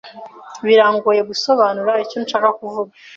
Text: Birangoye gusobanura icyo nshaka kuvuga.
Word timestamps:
Birangoye 0.65 1.21
gusobanura 1.29 1.91
icyo 2.03 2.17
nshaka 2.23 2.49
kuvuga. 2.59 2.91